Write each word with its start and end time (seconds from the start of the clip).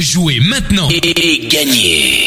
Jouez 0.00 0.40
maintenant 0.40 0.88
et, 0.88 1.46
gagnez 1.46 2.26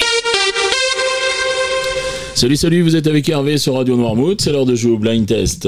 Salut, 2.36 2.56
salut, 2.56 2.84
vous 2.84 2.96
êtes 2.96 3.08
avec 3.08 3.28
Hervé 3.28 3.58
sur 3.58 3.74
Radio 3.74 3.98
Noirmouth, 3.98 4.42
c'est 4.42 4.52
l'heure 4.52 4.68
de 4.68 4.76
jouer 4.76 4.92
au 4.92 5.00
blind 5.00 5.26
test. 5.26 5.68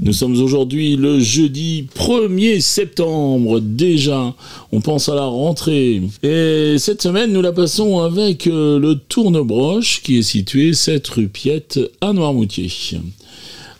Nous 0.00 0.14
sommes 0.14 0.40
aujourd'hui 0.40 0.96
le 0.96 1.20
jeudi 1.20 1.88
1er 1.94 2.62
septembre, 2.62 3.60
déjà, 3.60 4.34
on 4.72 4.80
pense 4.80 5.10
à 5.10 5.14
la 5.14 5.26
rentrée. 5.26 6.00
Et 6.22 6.76
cette 6.78 7.02
semaine, 7.02 7.34
nous 7.34 7.42
la 7.42 7.52
passons 7.52 8.00
avec 8.00 8.46
euh, 8.46 8.78
le 8.78 8.94
Tournebroche 8.94 10.00
qui 10.02 10.16
est 10.16 10.22
situé 10.22 10.72
7 10.72 11.06
rue 11.06 11.28
Piette 11.28 11.78
à 12.00 12.14
Noirmoutier. 12.14 12.70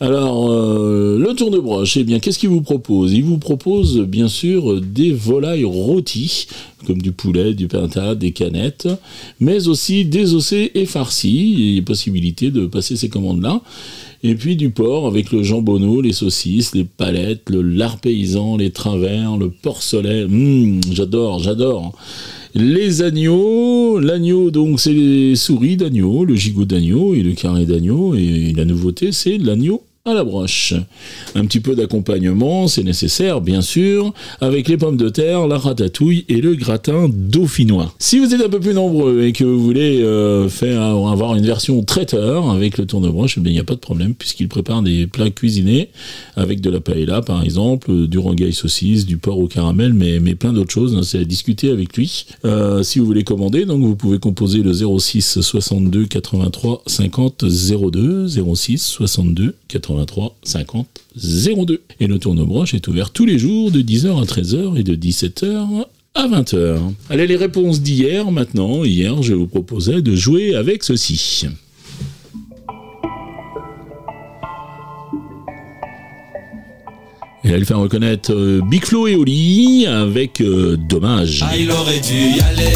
Alors, 0.02 0.50
euh, 0.50 1.16
le 1.16 1.32
tour 1.32 1.52
de 1.52 1.60
broche, 1.60 1.96
eh 1.96 2.02
bien, 2.02 2.18
qu'est-ce 2.18 2.40
qu'il 2.40 2.48
vous 2.48 2.60
propose? 2.60 3.12
Il 3.12 3.22
vous 3.22 3.38
propose, 3.38 4.00
bien 4.00 4.26
sûr, 4.26 4.80
des 4.80 5.12
volailles 5.12 5.62
rôties, 5.62 6.48
comme 6.88 7.00
du 7.00 7.12
poulet, 7.12 7.54
du 7.54 7.68
pinta, 7.68 8.16
des 8.16 8.32
canettes, 8.32 8.88
mais 9.38 9.68
aussi 9.68 10.04
des 10.04 10.34
ossés 10.34 10.72
et 10.74 10.86
farcis. 10.86 11.54
Il 11.56 11.76
y 11.76 11.78
a 11.78 11.82
possibilité 11.82 12.50
de 12.50 12.66
passer 12.66 12.96
ces 12.96 13.08
commandes-là. 13.08 13.62
Et 14.24 14.34
puis 14.34 14.56
du 14.56 14.70
porc 14.70 15.06
avec 15.06 15.30
le 15.30 15.44
jambonneau, 15.44 16.00
les 16.00 16.12
saucisses, 16.12 16.74
les 16.74 16.82
palettes, 16.82 17.48
le 17.48 17.62
lard 17.62 18.00
paysan, 18.00 18.56
les 18.56 18.72
travers, 18.72 19.36
le 19.36 19.50
porcelet. 19.50 20.24
Hum, 20.24 20.80
j'adore, 20.90 21.38
j'adore. 21.38 21.92
Les 22.56 23.02
agneaux, 23.02 24.00
l'agneau 24.00 24.50
donc 24.50 24.80
c'est 24.80 24.92
les 24.92 25.36
souris 25.36 25.76
d'agneau, 25.76 26.24
le 26.24 26.34
gigot 26.34 26.64
d'agneau 26.64 27.14
et 27.14 27.22
le 27.22 27.32
carré 27.34 27.66
d'agneau 27.66 28.14
et 28.14 28.52
la 28.54 28.64
nouveauté 28.64 29.10
c'est 29.12 29.38
l'agneau 29.38 29.82
à 30.04 30.14
la 30.14 30.24
broche. 30.24 30.74
Un 31.36 31.46
petit 31.46 31.60
peu 31.60 31.76
d'accompagnement, 31.76 32.66
c'est 32.66 32.82
nécessaire, 32.82 33.40
bien 33.40 33.62
sûr, 33.62 34.12
avec 34.40 34.66
les 34.66 34.76
pommes 34.76 34.96
de 34.96 35.08
terre, 35.08 35.46
la 35.46 35.58
ratatouille 35.58 36.24
et 36.28 36.40
le 36.40 36.56
gratin 36.56 37.08
dauphinois. 37.08 37.94
Si 38.00 38.18
vous 38.18 38.34
êtes 38.34 38.42
un 38.42 38.48
peu 38.48 38.58
plus 38.58 38.74
nombreux 38.74 39.22
et 39.22 39.32
que 39.32 39.44
vous 39.44 39.62
voulez 39.62 40.02
euh, 40.02 40.48
faire 40.48 40.82
avoir 40.82 41.36
une 41.36 41.46
version 41.46 41.80
traiteur 41.84 42.50
avec 42.50 42.78
le 42.78 42.86
tourne 42.86 43.08
broche, 43.10 43.38
eh 43.38 43.42
il 43.44 43.52
n'y 43.52 43.60
a 43.60 43.64
pas 43.64 43.76
de 43.76 43.80
problème 43.80 44.14
puisqu'il 44.14 44.48
prépare 44.48 44.82
des 44.82 45.06
plats 45.06 45.30
cuisinés 45.30 45.90
avec 46.34 46.60
de 46.60 46.70
la 46.70 46.80
paella, 46.80 47.22
par 47.22 47.44
exemple, 47.44 48.08
du 48.08 48.18
rangaille 48.18 48.54
saucisse, 48.54 49.06
du 49.06 49.18
porc 49.18 49.38
au 49.38 49.46
caramel, 49.46 49.92
mais, 49.94 50.18
mais 50.18 50.34
plein 50.34 50.52
d'autres 50.52 50.72
choses. 50.72 50.96
Hein, 50.96 51.04
c'est 51.04 51.20
à 51.20 51.24
discuter 51.24 51.70
avec 51.70 51.96
lui. 51.96 52.26
Euh, 52.44 52.82
si 52.82 52.98
vous 52.98 53.06
voulez 53.06 53.22
commander, 53.22 53.66
donc 53.66 53.82
vous 53.82 53.94
pouvez 53.94 54.18
composer 54.18 54.64
le 54.64 54.72
06 54.72 55.40
62 55.40 56.06
83 56.06 56.82
50 56.88 57.44
02 57.44 58.26
06 58.26 58.78
62 58.78 59.54
83 59.68 59.91
83 59.92 60.36
50 60.42 60.86
02. 61.16 61.82
Et 62.00 62.06
le 62.06 62.18
tournebroche 62.18 62.74
est 62.74 62.86
ouvert 62.88 63.10
tous 63.10 63.26
les 63.26 63.38
jours 63.38 63.70
de 63.70 63.82
10h 63.82 64.20
à 64.20 64.24
13h 64.24 64.78
et 64.78 64.82
de 64.82 64.94
17h 64.94 65.86
à 66.14 66.28
20h. 66.28 66.78
Allez, 67.10 67.26
les 67.26 67.36
réponses 67.36 67.80
d'hier 67.80 68.30
maintenant. 68.30 68.84
Hier, 68.84 69.22
je 69.22 69.34
vous 69.34 69.46
proposais 69.46 70.02
de 70.02 70.14
jouer 70.14 70.54
avec 70.54 70.82
ceci. 70.82 71.46
Et 77.44 77.48
elle 77.48 77.64
fait 77.64 77.74
reconnaître 77.74 78.32
euh, 78.32 78.60
Big 78.70 78.84
et 78.92 79.16
Oli 79.16 79.86
avec 79.86 80.40
euh, 80.40 80.76
Dommage. 80.88 81.44
Ah, 81.44 81.56
il 81.56 81.70
aurait 81.72 81.98
dû 81.98 82.36
y 82.36 82.40
aller. 82.40 82.72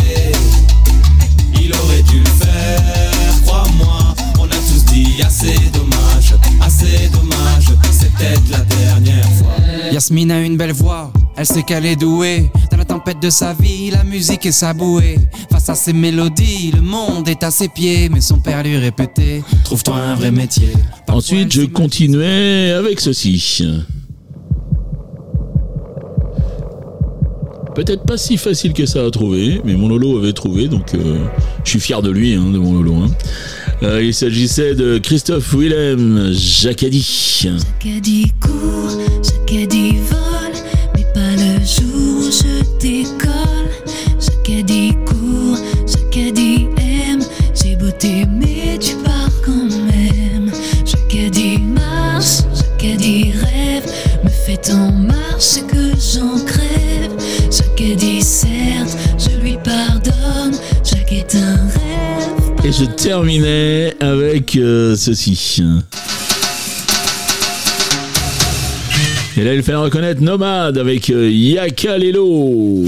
Yasmine 10.07 10.31
a 10.31 10.41
une 10.41 10.57
belle 10.57 10.73
voix, 10.73 11.13
elle 11.37 11.47
sait 11.47 11.65
qu'elle 11.65 11.85
est 11.85 11.97
douée. 11.97 12.49
Dans 12.71 12.77
la 12.77 12.85
tempête 12.85 13.21
de 13.21 13.29
sa 13.29 13.55
vie, 13.55 13.91
la 13.91 14.05
musique 14.05 14.47
est 14.47 14.53
sa 14.53 14.73
bouée. 14.73 15.19
Face 15.51 15.69
à 15.69 15.75
ses 15.75 15.93
mélodies, 15.93 16.71
le 16.73 16.81
monde 16.81 17.29
est 17.29 17.43
à 17.43 17.51
ses 17.51 17.67
pieds. 17.67 18.09
Mais 18.09 18.21
son 18.21 18.39
père 18.39 18.63
lui 18.63 18.77
répétait 18.77 19.43
Trouve-toi 19.65 19.97
un 19.97 20.15
vrai 20.15 20.31
métier. 20.31 20.69
Ensuite, 21.09 21.53
je 21.53 21.63
continuais 21.63 22.71
avec 22.71 23.01
ceci. 23.01 23.65
Peut-être 27.75 28.05
pas 28.05 28.17
si 28.17 28.37
facile 28.37 28.73
que 28.73 28.87
ça 28.87 29.05
à 29.05 29.11
trouver, 29.11 29.61
mais 29.65 29.75
mon 29.75 29.89
Lolo 29.89 30.19
avait 30.19 30.33
trouvé, 30.33 30.69
donc 30.69 30.95
euh, 30.95 31.19
je 31.65 31.71
suis 31.71 31.81
fier 31.81 32.01
de 32.01 32.11
lui, 32.11 32.35
hein, 32.35 32.51
de 32.53 32.59
mon 32.59 32.75
Lolo. 32.75 32.95
Hein. 32.95 33.11
Euh, 33.83 34.03
il 34.03 34.15
s'agissait 34.15 34.75
de 34.75 34.99
Christophe 34.99 35.53
Willem 35.53 36.33
Jacadi. 36.33 37.03
Jacadi 37.43 38.33
court, 38.41 38.97
Jacadi 39.27 39.99
vole, 40.09 40.57
mais 40.95 41.05
pas 41.15 41.33
le 41.37 41.59
jour 41.65 42.19
où 42.19 42.31
je 42.31 42.63
décolle. 42.79 43.71
Jacadi 44.21 44.93
court, 45.07 45.59
Jacadi 45.87 46.69
aime, 46.79 47.23
j'ai 47.55 47.77
beau 47.77 47.91
t'aimer, 47.91 48.79
tu 48.81 48.95
pars 48.97 49.31
quand 49.45 49.71
même. 49.87 50.51
Jacadi 50.85 51.59
marche, 51.59 52.43
Jacadi 52.55 53.33
rêve, 53.33 53.91
me 54.25 54.31
fait 54.31 54.71
en 54.73 54.93
marche 54.93 55.61
que 55.69 55.93
j'en 55.99 56.45
crève. 56.45 57.13
Jacadi 57.51 58.23
certes, 58.23 58.97
je 59.19 59.37
lui 59.43 59.59
pardonne, 59.65 60.55
Jacques 60.85 61.13
est 61.13 61.35
un 61.35 61.57
rêve. 61.57 62.65
Et 62.65 62.73
je 62.73 62.85
terminais 62.85 63.95
avec 64.01 64.57
euh, 64.57 64.97
ceci. 64.97 65.63
Et 69.39 69.45
là, 69.45 69.53
il 69.53 69.63
fait 69.63 69.75
reconnaître 69.75 70.23
Nomade 70.23 70.79
avec 70.79 71.11
euh, 71.11 71.29
Yakalelo. 71.31 72.85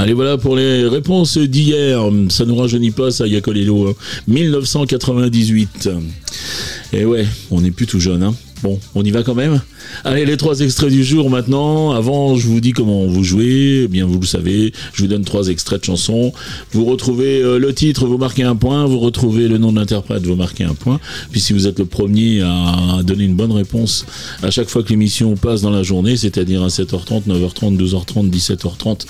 Allez, 0.00 0.14
voilà 0.14 0.38
pour 0.38 0.56
les 0.56 0.88
réponses 0.88 1.36
d'hier. 1.36 2.00
Ça 2.30 2.46
nous 2.46 2.56
rajeunit 2.56 2.90
pas, 2.90 3.10
ça, 3.10 3.26
Yakolelo. 3.26 3.94
1998. 4.28 5.90
Hein. 5.92 6.00
Et 6.94 7.04
ouais, 7.04 7.26
on 7.50 7.60
n'est 7.60 7.70
plus 7.70 7.86
tout 7.86 8.00
jeune. 8.00 8.22
Hein. 8.22 8.34
Bon, 8.62 8.78
on 8.94 9.02
y 9.02 9.10
va 9.10 9.22
quand 9.22 9.34
même 9.34 9.60
Allez, 10.04 10.26
les 10.26 10.36
trois 10.36 10.60
extraits 10.60 10.90
du 10.90 11.02
jour 11.02 11.30
maintenant. 11.30 11.92
Avant, 11.92 12.36
je 12.36 12.46
vous 12.46 12.60
dis 12.60 12.72
comment 12.72 13.06
vous 13.06 13.24
jouez. 13.24 13.82
Eh 13.84 13.88
bien, 13.88 14.06
vous 14.06 14.20
le 14.20 14.26
savez, 14.26 14.72
je 14.92 15.02
vous 15.02 15.08
donne 15.08 15.24
trois 15.24 15.48
extraits 15.48 15.80
de 15.80 15.84
chansons. 15.86 16.32
Vous 16.72 16.84
retrouvez 16.84 17.40
euh, 17.42 17.58
le 17.58 17.74
titre, 17.74 18.06
vous 18.06 18.18
marquez 18.18 18.42
un 18.42 18.56
point. 18.56 18.86
Vous 18.86 18.98
retrouvez 18.98 19.48
le 19.48 19.58
nom 19.58 19.72
de 19.72 19.78
l'interprète, 19.78 20.26
vous 20.26 20.36
marquez 20.36 20.64
un 20.64 20.74
point. 20.74 21.00
Puis 21.30 21.40
si 21.40 21.52
vous 21.52 21.66
êtes 21.66 21.78
le 21.78 21.86
premier 21.86 22.42
à 22.42 23.02
donner 23.02 23.24
une 23.24 23.34
bonne 23.34 23.52
réponse 23.52 24.04
à 24.42 24.50
chaque 24.50 24.68
fois 24.68 24.82
que 24.82 24.90
l'émission 24.90 25.34
passe 25.36 25.62
dans 25.62 25.70
la 25.70 25.82
journée, 25.82 26.16
c'est-à-dire 26.16 26.62
à 26.62 26.68
7h30, 26.68 27.26
9h30, 27.28 27.78
12h30, 27.78 28.30
17h30 28.30 29.06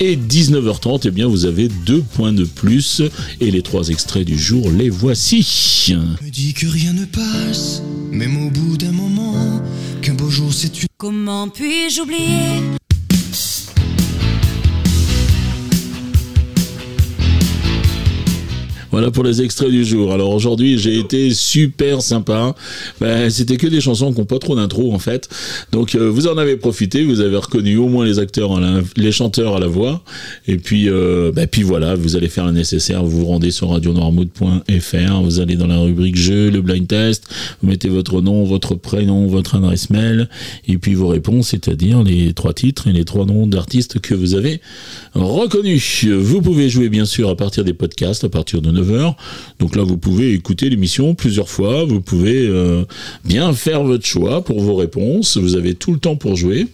et 0.00 0.16
19h30, 0.16 1.02
eh 1.04 1.10
bien, 1.10 1.26
vous 1.26 1.46
avez 1.46 1.68
deux 1.86 2.02
points 2.14 2.32
de 2.32 2.44
plus. 2.44 3.02
Et 3.40 3.50
les 3.50 3.62
trois 3.62 3.88
extraits 3.88 4.26
du 4.26 4.38
jour, 4.38 4.70
les 4.70 4.90
voici. 4.90 5.40
Me 5.88 6.52
que 6.52 6.66
rien 6.66 6.92
ne 6.92 7.04
passe, 7.04 7.82
même 8.10 8.46
au 8.46 8.50
bout 8.50 8.76
d'un 8.76 8.92
moment 8.92 9.60
qu'un 10.02 10.14
beau 10.14 10.28
jour 10.28 10.52
c'est 10.52 10.82
une... 10.82 10.88
Comment 10.98 11.48
puis-je 11.48 12.00
oublier 12.02 12.79
Voilà 18.90 19.10
pour 19.10 19.24
les 19.24 19.40
extraits 19.42 19.70
du 19.70 19.84
jour. 19.84 20.12
Alors 20.12 20.30
aujourd'hui, 20.30 20.78
j'ai 20.78 20.98
été 20.98 21.32
super 21.32 22.02
sympa. 22.02 22.54
Ben, 23.00 23.30
C'était 23.30 23.56
que 23.56 23.66
des 23.66 23.80
chansons 23.80 24.12
qui 24.12 24.18
n'ont 24.18 24.26
pas 24.26 24.38
trop 24.38 24.56
d'intro 24.56 24.92
en 24.92 24.98
fait. 24.98 25.28
Donc 25.72 25.94
euh, 25.94 26.10
vous 26.10 26.26
en 26.26 26.36
avez 26.38 26.56
profité, 26.56 27.04
vous 27.04 27.20
avez 27.20 27.36
reconnu 27.36 27.76
au 27.76 27.88
moins 27.88 28.04
les 28.04 28.18
acteurs, 28.18 28.60
les 28.96 29.12
chanteurs 29.12 29.56
à 29.56 29.60
la 29.60 29.68
voix. 29.68 30.02
Et 30.48 30.56
puis, 30.56 30.88
euh, 30.88 31.30
ben, 31.32 31.46
puis 31.46 31.62
voilà, 31.62 31.94
vous 31.94 32.16
allez 32.16 32.28
faire 32.28 32.46
le 32.46 32.52
nécessaire. 32.52 33.04
Vous 33.04 33.20
vous 33.20 33.26
rendez 33.26 33.50
sur 33.50 33.70
radionoirmood.fr, 33.70 35.22
vous 35.22 35.40
allez 35.40 35.56
dans 35.56 35.66
la 35.66 35.78
rubrique 35.78 36.16
jeu, 36.16 36.50
le 36.50 36.60
blind 36.60 36.88
test, 36.88 37.24
vous 37.62 37.68
mettez 37.68 37.88
votre 37.88 38.20
nom, 38.20 38.44
votre 38.44 38.74
prénom, 38.74 39.26
votre 39.26 39.54
adresse 39.56 39.90
mail, 39.90 40.28
et 40.66 40.78
puis 40.78 40.94
vos 40.94 41.08
réponses, 41.08 41.48
c'est-à-dire 41.48 42.02
les 42.02 42.32
trois 42.32 42.52
titres 42.52 42.88
et 42.88 42.92
les 42.92 43.04
trois 43.04 43.24
noms 43.24 43.46
d'artistes 43.46 44.00
que 44.00 44.14
vous 44.14 44.34
avez 44.34 44.60
reconnus. 45.14 46.04
Vous 46.04 46.42
pouvez 46.42 46.68
jouer 46.68 46.88
bien 46.88 47.04
sûr 47.04 47.28
à 47.28 47.36
partir 47.36 47.64
des 47.64 47.74
podcasts, 47.74 48.24
à 48.24 48.28
partir 48.28 48.62
de 48.62 48.79
donc 49.58 49.76
là, 49.76 49.82
vous 49.82 49.96
pouvez 49.96 50.32
écouter 50.32 50.70
l'émission 50.70 51.14
plusieurs 51.14 51.48
fois. 51.48 51.84
Vous 51.84 52.00
pouvez 52.00 52.46
euh, 52.46 52.84
bien 53.24 53.52
faire 53.52 53.82
votre 53.82 54.06
choix 54.06 54.42
pour 54.42 54.60
vos 54.60 54.74
réponses. 54.74 55.36
Vous 55.36 55.56
avez 55.56 55.74
tout 55.74 55.92
le 55.92 55.98
temps 55.98 56.16
pour 56.16 56.36
jouer. 56.36 56.66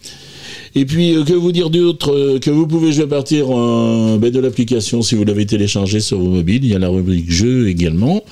Et 0.75 0.85
puis, 0.85 1.17
euh, 1.17 1.25
que 1.25 1.33
vous 1.33 1.53
dire 1.53 1.71
d'autre 1.71 2.13
euh, 2.13 2.39
Que 2.39 2.51
vous 2.51 2.67
pouvez 2.67 2.93
jouer 2.93 3.05
à 3.05 3.09
partir 3.09 3.49
ben, 3.49 4.31
de 4.31 4.41
l'application 4.41 5.03
si 5.03 5.15
vous 5.15 5.25
l'avez 5.25 5.47
téléchargée 5.47 6.01
sur 6.01 6.19
vos 6.19 6.31
mobiles. 6.31 6.65
Il 6.65 6.71
y 6.71 6.75
a 6.75 6.79
la 6.79 6.89
rubrique 6.89 7.31
jeu 7.31 7.69
également. 7.69 8.23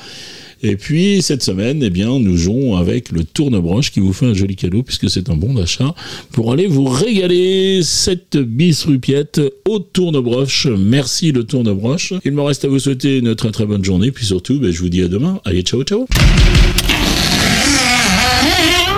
Et 0.64 0.76
puis 0.76 1.20
cette 1.20 1.42
semaine, 1.42 1.82
eh 1.82 1.90
bien, 1.90 2.18
nous 2.18 2.38
jouons 2.38 2.76
avec 2.76 3.12
le 3.12 3.22
tournebroche 3.22 3.92
qui 3.92 4.00
vous 4.00 4.14
fait 4.14 4.24
un 4.24 4.32
joli 4.32 4.56
cadeau 4.56 4.82
puisque 4.82 5.10
c'est 5.10 5.28
un 5.28 5.36
bon 5.36 5.52
d'achat 5.52 5.94
pour 6.32 6.52
aller 6.52 6.66
vous 6.66 6.86
régaler 6.86 7.82
cette 7.82 8.38
bis 8.38 8.84
rupiette 8.84 9.42
au 9.68 9.78
tournebroche. 9.78 10.66
Merci 10.66 11.32
le 11.32 11.44
tournebroche. 11.44 12.14
Il 12.24 12.32
me 12.32 12.40
reste 12.40 12.64
à 12.64 12.68
vous 12.68 12.78
souhaiter 12.78 13.18
une 13.18 13.34
très 13.34 13.50
très 13.50 13.66
bonne 13.66 13.84
journée 13.84 14.10
puis 14.10 14.24
surtout, 14.24 14.58
ben, 14.58 14.70
je 14.70 14.80
vous 14.80 14.88
dis 14.88 15.02
à 15.02 15.08
demain. 15.08 15.38
Allez, 15.44 15.62
ciao 15.62 15.82
ciao. 15.82 16.06